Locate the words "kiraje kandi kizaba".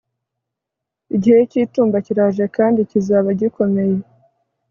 2.05-3.29